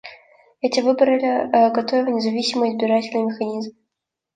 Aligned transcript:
Эти 0.61 0.79
выборы 0.79 1.19
готовил 1.75 2.15
независимый 2.15 2.71
избирательный 2.73 3.25
механизм. 3.25 3.77